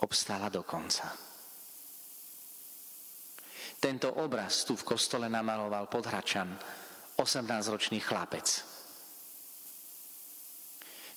obstála 0.00 0.48
do 0.48 0.64
konca. 0.64 1.29
Tento 3.80 4.12
obraz 4.20 4.68
tu 4.68 4.76
v 4.76 4.84
kostole 4.84 5.32
namaloval 5.32 5.88
podhračan, 5.88 6.52
18-ročný 7.16 8.04
chlapec. 8.04 8.44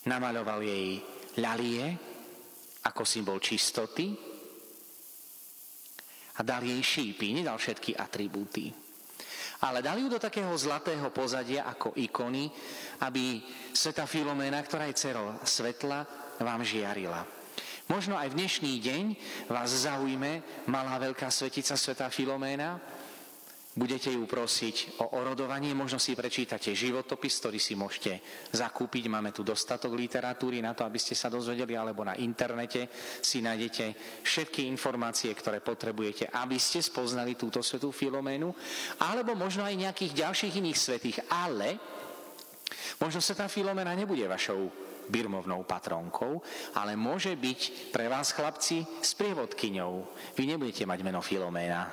Namaľoval 0.07 0.59
jej 0.63 1.03
ľalie, 1.43 1.83
ako 2.87 3.03
symbol 3.03 3.43
čistoty 3.43 4.15
a 6.35 6.41
dal 6.43 6.63
jej 6.63 6.79
šípy, 6.79 7.35
nedal 7.35 7.59
všetky 7.59 7.99
atribúty. 7.99 8.71
Ale 9.63 9.83
dali 9.83 10.03
ju 10.03 10.11
do 10.11 10.19
takého 10.19 10.51
zlatého 10.55 11.07
pozadia 11.11 11.67
ako 11.67 11.95
ikony, 11.99 12.47
aby 13.03 13.43
sveta 13.75 14.07
Filoména, 14.07 14.63
ktorá 14.63 14.87
je 14.87 14.99
dcerou 14.99 15.35
svetla, 15.43 16.03
vám 16.39 16.63
žiarila. 16.63 17.42
Možno 17.91 18.15
aj 18.15 18.31
v 18.31 18.37
dnešný 18.39 18.73
deň 18.79 19.03
vás 19.51 19.71
zaujme 19.83 20.39
malá 20.71 20.95
veľká 20.99 21.27
svetica 21.27 21.75
sveta 21.75 22.07
Filoména, 22.07 22.79
Budete 23.73 24.13
ju 24.13 24.29
prosiť 24.29 25.01
o 25.01 25.17
orodovanie, 25.17 25.73
možno 25.73 25.97
si 25.97 26.13
prečítate 26.13 26.77
životopis, 26.77 27.41
ktorý 27.41 27.57
si 27.57 27.73
môžete 27.73 28.21
zakúpiť. 28.53 29.09
Máme 29.09 29.33
tu 29.33 29.41
dostatok 29.41 29.97
literatúry 29.97 30.61
na 30.61 30.77
to, 30.77 30.85
aby 30.85 31.01
ste 31.01 31.17
sa 31.17 31.25
dozvedeli, 31.25 31.73
alebo 31.73 32.05
na 32.05 32.13
internete 32.21 32.85
si 33.17 33.41
nájdete 33.41 33.97
všetky 34.21 34.69
informácie, 34.69 35.33
ktoré 35.33 35.57
potrebujete, 35.65 36.29
aby 36.37 36.61
ste 36.61 36.85
spoznali 36.85 37.33
túto 37.33 37.65
svetú 37.65 37.89
Filoménu, 37.89 38.53
alebo 39.09 39.33
možno 39.33 39.65
aj 39.65 39.73
nejakých 39.73 40.21
ďalších 40.21 40.53
iných 40.61 40.77
svetých. 40.77 41.17
Ale 41.33 41.81
možno 43.01 43.25
sa 43.25 43.33
tá 43.33 43.49
Filomena 43.49 43.97
nebude 43.97 44.29
vašou 44.29 44.82
birmovnou 45.09 45.63
patronkou, 45.63 46.39
ale 46.77 46.95
môže 46.99 47.33
byť 47.35 47.91
pre 47.91 48.07
vás, 48.07 48.31
chlapci, 48.31 48.85
sprievodkyňou. 49.01 49.93
Vy 50.37 50.43
nebudete 50.47 50.83
mať 50.87 50.99
meno 51.03 51.19
Filoména, 51.19 51.89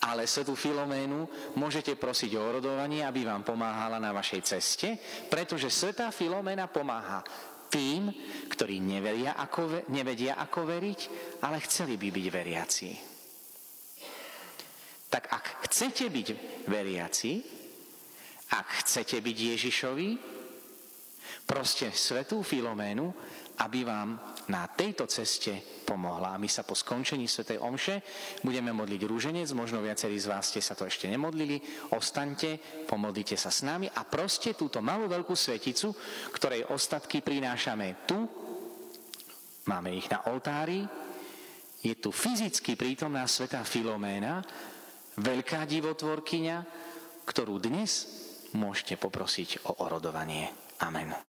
ale 0.00 0.24
svetu 0.24 0.56
Filoménu 0.56 1.28
môžete 1.60 1.92
prosiť 1.92 2.32
o 2.40 2.42
orodovanie, 2.42 3.04
aby 3.04 3.28
vám 3.28 3.44
pomáhala 3.44 4.00
na 4.00 4.16
vašej 4.16 4.40
ceste, 4.42 4.96
pretože 5.28 5.68
svetá 5.68 6.08
Filoména 6.08 6.72
pomáha 6.72 7.20
tým, 7.70 8.10
ktorí 8.50 8.82
nevedia 8.82 9.38
ako, 9.38 9.86
nevedia 9.94 10.40
ako 10.40 10.66
veriť, 10.66 11.00
ale 11.46 11.62
chceli 11.62 11.94
by 12.00 12.08
byť 12.10 12.26
veriaci. 12.32 12.90
Tak 15.10 15.24
ak 15.30 15.44
chcete 15.70 16.06
byť 16.10 16.28
veriaci, 16.66 17.32
ak 18.50 18.66
chcete 18.82 19.22
byť 19.22 19.36
Ježišovi, 19.54 20.08
proste 21.44 21.90
svetú 21.92 22.42
Filoménu, 22.44 23.12
aby 23.60 23.84
vám 23.84 24.16
na 24.48 24.64
tejto 24.72 25.04
ceste 25.04 25.84
pomohla. 25.84 26.32
A 26.32 26.40
my 26.40 26.48
sa 26.48 26.64
po 26.64 26.72
skončení 26.72 27.28
Sv. 27.28 27.60
Omše 27.60 28.00
budeme 28.40 28.72
modliť 28.72 29.00
rúženec, 29.04 29.48
možno 29.52 29.84
viacerí 29.84 30.16
z 30.16 30.30
vás 30.32 30.48
ste 30.48 30.64
sa 30.64 30.72
to 30.72 30.88
ešte 30.88 31.10
nemodlili, 31.10 31.60
ostaňte, 31.92 32.56
pomodlite 32.88 33.36
sa 33.36 33.52
s 33.52 33.60
nami 33.66 33.90
a 33.90 34.06
proste 34.08 34.56
túto 34.56 34.80
malú 34.80 35.10
veľkú 35.10 35.36
sveticu, 35.36 35.92
ktorej 36.32 36.72
ostatky 36.72 37.20
prinášame 37.20 38.08
tu, 38.08 38.24
máme 39.68 39.92
ich 39.92 40.08
na 40.08 40.24
oltári, 40.32 40.86
je 41.80 41.96
tu 41.96 42.12
fyzicky 42.12 42.76
prítomná 42.76 43.24
Sveta 43.24 43.64
Filoména, 43.64 44.44
veľká 45.16 45.64
divotvorkyňa, 45.64 46.56
ktorú 47.24 47.56
dnes 47.60 48.08
môžete 48.52 49.00
poprosiť 49.00 49.64
o 49.68 49.84
orodovanie. 49.84 50.59
Amen. 50.82 51.20